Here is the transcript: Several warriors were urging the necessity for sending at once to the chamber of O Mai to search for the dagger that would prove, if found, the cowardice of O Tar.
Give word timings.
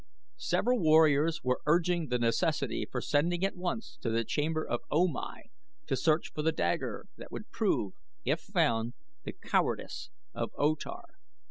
Several 0.39 0.79
warriors 0.79 1.41
were 1.43 1.61
urging 1.67 2.07
the 2.07 2.17
necessity 2.17 2.87
for 2.91 3.01
sending 3.01 3.45
at 3.45 3.55
once 3.55 3.99
to 4.01 4.09
the 4.09 4.25
chamber 4.25 4.65
of 4.67 4.79
O 4.89 5.07
Mai 5.07 5.43
to 5.85 5.95
search 5.95 6.31
for 6.33 6.41
the 6.41 6.51
dagger 6.51 7.05
that 7.17 7.31
would 7.31 7.51
prove, 7.51 7.93
if 8.25 8.39
found, 8.39 8.95
the 9.25 9.31
cowardice 9.31 10.09
of 10.33 10.49
O 10.57 10.73
Tar. 10.73 11.05